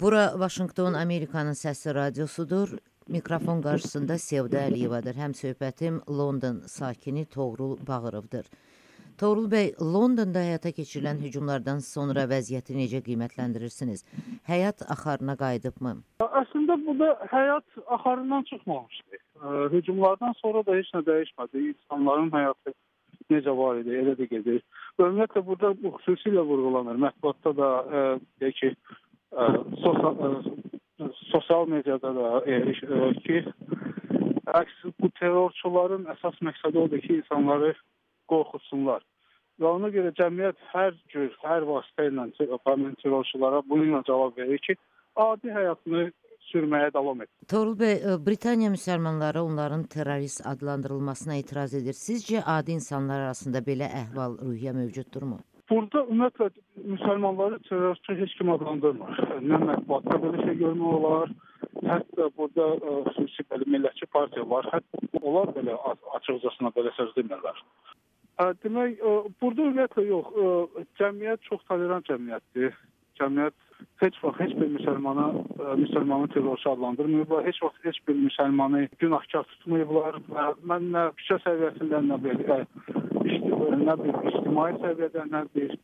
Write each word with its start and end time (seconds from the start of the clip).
Bura 0.00 0.38
Vaşinqton 0.38 0.94
Amerikanın 0.94 1.56
səsi 1.58 1.94
radiosudur. 1.94 2.68
Mikrofon 3.08 3.62
qarşısında 3.62 4.18
Sevda 4.18 4.58
Əliyevadır. 4.68 5.14
Həm 5.22 5.32
söhbətim 5.34 5.94
London 6.18 6.60
sakini 6.66 7.24
Toğrul 7.24 7.72
Bağırovdur. 7.88 8.44
Toğrul 9.18 9.48
bəy, 9.54 9.72
Londonda 9.94 10.44
həyata 10.48 10.70
keçirilən 10.76 11.18
hücumlardan 11.24 11.82
sonra 11.86 12.28
vəziyyəti 12.34 12.76
necə 12.78 13.00
qiymətləndirirsiniz? 13.08 14.04
Həyat 14.50 14.84
axarına 14.94 15.34
qayıdıbmı? 15.42 15.94
Əslində 16.42 16.78
burada 16.86 17.08
həyat 17.32 17.82
axarından 17.96 18.46
çıxmamışdı. 18.52 19.22
Hücumlardan 19.74 20.38
sonra 20.42 20.62
da 20.66 20.78
heç 20.78 20.94
nə 20.94 21.02
dəyişmədi. 21.10 21.64
İnsanların 21.72 22.30
həyatı 22.38 22.76
necə 23.34 23.56
var 23.64 23.82
idi, 23.82 23.98
elə 24.04 24.14
də 24.20 24.30
gedir. 24.30 24.62
Ümumiyyətlə 25.00 25.46
burada 25.50 25.74
bu 25.82 25.96
xüsusilə 25.98 26.46
vurğulanır. 26.52 27.02
Mətbuatda 27.08 27.56
da 27.56 27.74
deyək 28.40 28.58
ki, 28.62 28.74
sosial 29.82 30.14
e, 31.00 31.08
sosial 31.32 31.68
mediada 31.68 32.14
da 32.14 32.42
e, 32.46 32.54
e, 32.54 33.12
ki, 33.26 33.42
əks 34.60 34.78
bu 35.00 35.10
terrorçuların 35.20 36.08
əsas 36.14 36.38
məqsədi 36.48 36.80
odur 36.84 37.02
ki, 37.04 37.20
insanları 37.20 37.74
qorxutsunlar. 38.32 39.04
Və 39.58 39.66
ona 39.66 39.90
görə 39.94 40.12
cəmiyyət 40.18 40.58
hər 40.72 40.94
cür, 41.12 41.32
hər 41.42 41.66
vasitə 41.66 42.08
ilə 42.10 42.28
terrorçulara 43.02 43.62
bununla 43.70 44.02
cavab 44.06 44.38
verir 44.38 44.62
ki, 44.66 44.76
adi 45.16 45.54
həyatını 45.54 46.08
sürməyə 46.48 46.92
davam 46.94 47.22
etsin. 47.22 47.34
Toğrul 47.50 47.76
bəy, 47.78 47.96
Britaniya 48.26 48.70
müsəlmanları 48.70 49.42
onların 49.42 49.82
terrorist 49.94 50.46
adlandırılmasına 50.46 51.36
etiraz 51.42 51.74
edir. 51.74 51.98
Sizcə 51.98 52.42
adi 52.46 52.78
insanlar 52.78 53.26
arasında 53.26 53.62
belə 53.70 53.90
əhval-ruhiyyə 54.02 54.74
mövcuddurmu? 54.80 55.40
Burada 55.68 56.00
ümumiyyətlə 56.06 56.48
müsəlmanları 56.94 57.58
terrorçu 57.68 58.14
heç 58.16 58.34
kim 58.38 58.50
adlandırmır. 58.54 59.18
Nə 59.44 59.58
mətbuatda 59.66 60.16
belə 60.22 60.46
şey 60.46 60.56
görmək 60.62 60.94
olar, 60.98 61.32
hətta 61.84 62.28
burada 62.38 62.68
xüsusi 63.12 63.44
belə 63.52 63.68
millətçi 63.74 64.08
partiya 64.16 64.46
var. 64.48 64.68
Hətta 64.72 65.20
onlar 65.20 65.52
belə 65.58 65.76
açıqcasına 66.16 66.72
belə 66.76 66.94
söz 66.96 67.12
demirlər. 67.18 67.60
Demək, 68.64 69.00
burada 69.42 69.66
ümumiyyətlə 69.66 70.06
yox, 70.08 70.36
cəmiyyət 71.00 71.48
çox 71.50 71.64
tolerant 71.68 72.08
cəmiyyətdir. 72.08 72.72
Cəmiyyət 73.20 73.56
heç 74.02 74.16
vaxt 74.22 74.40
heç 74.40 74.52
bir 74.58 74.72
müsəlmana 74.78 75.26
müsəlmanı 75.82 76.32
terrorçu 76.32 76.70
adlandırmayıblar. 76.70 77.44
Heç 77.46 77.60
vaxt 77.62 77.84
heç 77.84 77.98
bir 78.08 78.16
müsəlmanı 78.24 78.86
günahkar 79.02 79.44
tutmayıblar 79.52 80.22
mən 80.70 80.88
nə 80.94 81.04
küçə 81.18 81.42
səviyyəsində, 81.44 82.00
nə 82.08 82.20
belə 82.24 82.62
nə 83.88 83.94
bir 84.02 84.18
ictimai 84.30 84.72
səviyyədə, 84.82 85.24
nə 85.32 85.44
bir 85.54 85.74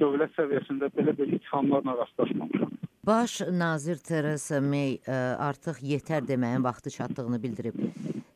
dövlət 0.00 0.34
səviyyəsində 0.38 0.90
belə 0.96 1.14
bir 1.18 1.34
ittihamlarla 1.36 1.96
rastlaşmamışam. 2.02 2.72
Baş 3.06 3.40
nazir 3.50 3.98
Theresa 4.08 4.60
May 4.62 4.98
ə, 5.02 5.16
artıq 5.48 5.80
yetər 5.82 6.26
deməyin 6.28 6.62
vaxtı 6.64 6.92
çatdığını 6.96 7.40
bildirib. 7.42 7.80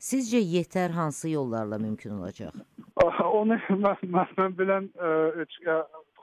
Sizcə 0.03 0.41
yetər 0.43 0.91
hansı 0.91 1.31
yollarla 1.31 1.79
mümkün 1.79 2.19
olacaq? 2.19 2.57
Onu 3.25 3.59
mən, 3.85 4.03
mən, 4.17 4.33
mən 4.39 4.57
bilən 4.59 4.91
ə, 4.99 5.81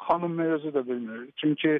xanım 0.07 0.35
May 0.39 0.55
özü 0.57 0.75
də 0.75 0.87
bilmir. 0.87 1.29
Çünki 1.35 1.79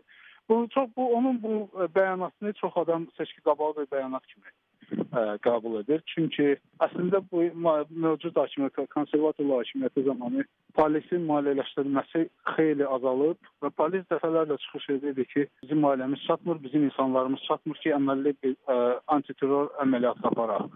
bu 0.50 0.68
çox 0.70 0.90
bu 0.98 1.14
onun 1.16 1.44
bu 1.44 1.70
bəyanatını 1.96 2.54
çox 2.54 2.78
adam 2.78 3.08
seçki 3.18 3.42
qabağı 3.42 3.76
bir 3.78 3.88
bəyanat 3.96 4.26
kimi 4.28 4.50
ə, 4.92 5.24
qəbul 5.46 5.80
edir. 5.82 6.04
Çünki 6.14 6.56
əslində 6.84 7.22
bu 7.32 7.46
mövcud 7.56 8.38
hakimiyyət, 8.40 8.84
konservativ 8.94 9.52
hakimiyyəti 9.54 10.06
zamanı 10.08 10.46
polisin 10.78 11.26
maliyyələşdirilməsi 11.30 12.24
xeyli 12.56 12.86
azalıb 12.96 13.52
və 13.64 13.72
polis 13.78 14.06
dəfələrlə 14.12 14.58
çıxış 14.66 14.90
edirdi 14.98 15.26
ki, 15.34 15.46
bizim 15.64 15.86
ailəmiz 15.90 16.24
çatmır, 16.28 16.62
bizim 16.64 16.88
insanlarımız 16.90 17.46
çatmır 17.48 17.82
ki, 17.84 17.94
əməlli 17.98 18.36
bir 18.44 18.56
ə, 18.74 18.78
antiterror 19.16 19.70
əməliyyatı 19.86 20.30
aparaq. 20.32 20.70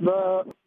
Və 0.00 0.18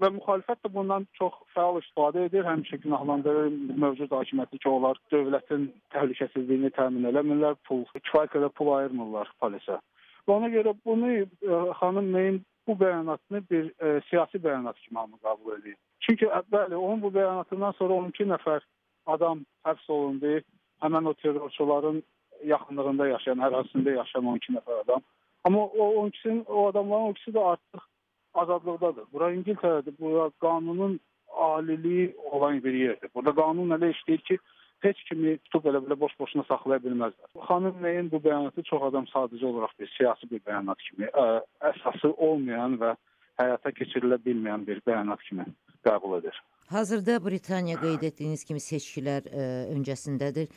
və 0.01 0.09
müxalifət 0.17 0.65
də 0.65 0.73
bundan 0.73 1.05
çox 1.17 1.37
fəal 1.55 1.79
istifadə 1.81 2.27
edir, 2.27 2.45
həmişə 2.49 2.81
günahlandırır 2.83 3.49
mövcud 3.83 4.13
hakimiyyəti 4.13 4.59
ki, 4.59 4.69
onlar 4.69 4.99
dövlətin 5.13 5.69
təhlükəsizliyini 5.95 6.73
təmin 6.77 7.09
eləmirlər, 7.11 7.57
pul 7.67 7.85
kifayət 7.93 8.35
qədər 8.35 8.53
pul 8.57 8.73
ayırmırlar 8.77 9.31
polisə. 9.41 9.79
Və 10.27 10.37
ona 10.37 10.49
görə 10.53 10.73
bunu 10.85 11.13
ə, 11.19 11.61
xanım 11.79 12.09
Meyin 12.15 12.41
bu 12.67 12.75
bəyanatını 12.79 13.43
bir 13.51 13.69
ə, 13.79 14.01
siyasi 14.09 14.41
bəyanat 14.43 14.79
kimi 14.85 14.99
hamı 14.99 15.19
qəbul 15.23 15.59
edir. 15.59 15.75
Çünki 15.99 16.25
bəli, 16.25 16.75
onun 16.75 17.01
bu 17.01 17.11
bəyanatından 17.15 17.77
sonra 17.79 17.93
12 17.93 18.29
nəfər 18.33 18.65
adam 19.05 19.45
həbs 19.67 19.89
olundu. 19.91 20.41
Həmin 20.83 21.05
o 21.05 21.13
terrorçuların 21.13 22.03
yaxınlığında 22.45 23.07
yaşayan, 23.07 23.43
ərazisində 23.47 23.95
yaşayan 23.97 24.31
12 24.33 24.57
nəfər 24.57 24.81
adam. 24.83 25.03
Amma 25.43 25.65
o 25.65 25.89
12-sinin 26.05 26.45
o 26.47 26.67
adamların 26.67 27.13
12-si 27.13 27.35
də 27.35 27.43
artıq 27.51 27.87
azadlıqdadır. 28.33 29.05
Bura 29.13 29.31
İngiltərədir. 29.33 29.95
Bura 29.99 30.29
qanunun 30.41 30.99
aliliyi 31.33 32.15
olan 32.31 32.63
bir 32.63 32.73
yerdir. 32.73 33.09
Burada 33.15 33.35
qanun 33.41 33.75
elə 33.77 33.91
işləyir 33.95 34.23
ki, 34.29 34.37
heç 34.83 35.03
kimi 35.09 35.37
tutub 35.47 35.65
elə 35.71 35.81
belə 35.85 35.97
boş-boşuna 36.03 36.45
saxlaya 36.49 36.83
bilməzlər. 36.83 37.31
Xanım 37.47 37.81
Meyin 37.83 38.11
bu 38.11 38.21
bəyanatı 38.27 38.63
çox 38.69 38.87
adam 38.89 39.07
sadəcə 39.13 39.45
olaraq 39.51 39.75
bir 39.79 39.91
siyasi 39.97 40.29
bir 40.31 40.43
bəyanat 40.47 40.79
kimi, 40.87 41.09
ə, 41.09 41.27
əsası 41.71 42.13
olmayan 42.17 42.79
və 42.81 42.95
həyata 43.41 43.73
keçirilə 43.75 44.19
bilməyən 44.25 44.65
bir 44.67 44.81
bəyanat 44.87 45.21
kimi 45.29 45.45
qəbul 45.85 46.19
edir. 46.19 46.35
Hazırda 46.73 47.17
Britaniya 47.25 47.77
qeyd 47.81 48.05
etdiyiniz 48.07 48.43
kimi 48.47 48.61
seçkilər 48.63 49.25
ə, 49.27 49.47
öncəsindədir. 49.75 50.47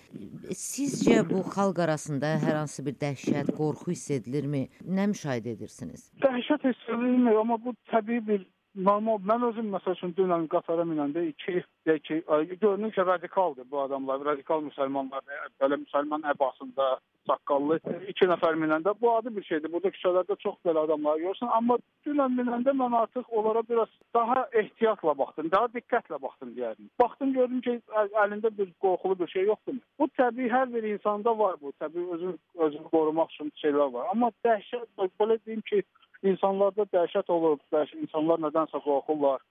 Sizcə 0.54 1.18
bu 1.28 1.42
xalq 1.54 1.80
arasında 1.84 2.36
hər 2.44 2.60
hansı 2.62 2.84
bir 2.86 2.94
dəhşət, 3.00 3.50
qorxu 3.58 3.90
hiss 3.90 4.12
edilirmi? 4.18 4.66
Nə 4.86 5.08
müşahidə 5.12 5.56
edirsiniz? 5.56 6.06
Dəhşət 6.22 6.68
hiss 6.70 6.92
edilmir, 6.94 7.40
amma 7.42 7.58
bu 7.64 7.74
təbii 7.90 8.22
bir 8.28 8.46
normal 8.76 9.18
mən 9.30 9.48
özüm 9.50 9.72
məsəl 9.74 9.96
üçün 9.96 10.14
dünən 10.18 10.46
qatara 10.52 10.84
minəndə 10.88 11.24
iki 11.30 11.62
deyək 11.86 12.02
ki, 12.06 12.16
görünür 12.60 12.92
ki, 12.92 13.06
radikaldır 13.06 13.66
bu 13.70 13.80
adamlar, 13.80 14.24
radikal 14.24 14.62
müsəlmanlar, 14.68 15.22
belə 15.60 15.78
müsəlman 15.82 16.26
əbasında 16.32 16.88
saqqallı 17.26 17.78
iki 18.10 18.28
nəfər 18.30 18.58
minəndə 18.60 18.94
bu 19.00 19.12
adi 19.16 19.32
bir 19.36 19.44
şeydir. 19.48 19.72
Burada 19.72 19.92
küçələrdə 19.94 20.36
çox 20.44 20.58
belə 20.66 20.84
adamlar 20.86 21.20
görürsən, 21.22 21.50
amma 21.58 21.78
dünən 22.06 22.36
minəndə 22.38 22.74
mən 22.80 22.96
artıq 23.00 23.30
onlara 23.38 23.62
biraz 23.68 23.92
daha 24.14 24.46
ehtiyatla 24.52 25.18
baxdım, 25.18 25.50
daha 25.50 25.70
diqqətlə 25.74 26.20
baxdım 26.22 26.54
deyərdim. 26.58 26.90
Baxdım 27.02 27.34
gördüm 27.38 27.60
ki, 27.66 27.78
əlində 28.24 28.52
bir 28.58 28.72
qorxulu 28.84 29.18
bir 29.22 29.32
şey 29.34 29.48
yoxdur. 29.50 29.80
Bu 29.98 30.10
təbii 30.20 30.50
hər 30.52 30.72
bir 30.74 30.88
insanda 30.92 31.38
var 31.38 31.56
bu. 31.62 31.72
Təbii 31.82 32.08
özün 32.16 32.38
özünü 32.54 32.90
qorumaq 32.94 33.32
üçün 33.34 33.52
şeylər 33.62 33.92
var. 33.92 34.10
Amma 34.14 34.32
dəhşət 34.46 35.08
belə 35.20 35.38
deyim 35.46 35.62
ki, 35.70 35.82
insanlarda 36.22 36.86
dəhşət 36.92 37.30
olur, 37.32 37.58
dəhşət, 37.72 38.02
insanlar 38.06 38.40
nədənsə 38.46 38.80
qorxurlar. 38.84 39.44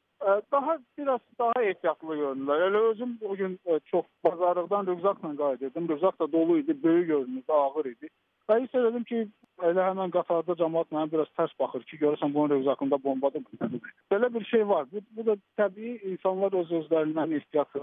Daha 0.52 0.78
biraz 0.98 1.22
daha 1.40 1.64
ehtiyatlı 1.64 2.16
görünürlər. 2.16 2.62
Elə 2.70 2.84
özüm 2.92 3.18
o 3.22 3.36
gün 3.36 3.60
çox 3.86 4.06
bazarlıqdan 4.24 4.88
rüzaqla 4.88 5.36
qayıdırdım. 5.38 5.90
Rüzaq 5.90 6.20
da 6.20 6.32
dolu 6.32 6.58
idi, 6.58 6.84
böyük 6.84 7.08
görünürdü, 7.08 7.52
ağır 7.52 7.86
idi. 7.86 8.10
Və 8.50 8.60
hiss 8.62 8.78
elədim 8.78 9.06
ki, 9.10 9.20
elə 9.66 9.84
həmən 9.88 10.12
qatarda 10.14 10.56
cəmaət 10.60 10.92
mənə 10.94 11.10
biraz 11.12 11.30
tərs 11.38 11.54
baxır 11.60 11.84
ki, 11.90 11.98
görürsən 12.04 12.34
bunun 12.34 12.60
rüzaqında 12.60 13.00
bombadır. 13.04 13.44
Belə 14.12 14.30
bir 14.34 14.46
şey 14.46 14.68
var. 14.70 14.86
Bu, 14.92 15.02
bu 15.18 15.26
da 15.26 15.36
təbii 15.62 15.96
insanlar 16.12 16.54
öz 16.62 16.74
özlərindən 16.80 17.36
ehtiyat, 17.40 17.80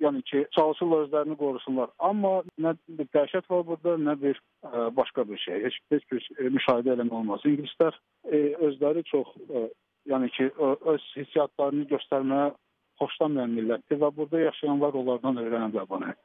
yəni 0.00 0.22
ki, 0.30 0.44
çalışırlar 0.56 1.06
özlərini 1.06 1.36
qorusunlar. 1.42 1.92
Amma 1.98 2.36
nə 2.58 2.76
bir 2.88 3.10
dəhşət 3.16 3.50
var 3.52 3.66
burada, 3.70 3.96
nə 4.08 4.16
bir 4.22 4.40
ə, 4.64 4.86
başqa 4.96 5.26
bir 5.28 5.42
şey. 5.44 5.64
Heç, 5.66 5.80
heç 5.92 6.06
bir 6.12 6.28
e, 6.38 6.48
müşahidə 6.56 6.94
eləmək 6.96 7.18
olmaz. 7.20 7.44
İngilislər 7.44 7.98
e, 8.30 8.44
özləri 8.70 9.04
çox 9.12 9.34
e, 9.50 9.66
yəni 10.12 10.30
ki, 10.38 10.52
öz 10.94 11.10
hissiyatlarını 11.16 11.90
göstərməyə 11.92 12.54
xoşlanmayan 13.00 13.52
millətdir 13.52 14.00
və 14.00 14.12
burada 14.16 14.40
yaşayanlar 14.46 14.96
onlardan 15.02 15.42
öyrənə 15.42 15.72
bilər 15.74 15.88
bunu. 15.90 16.16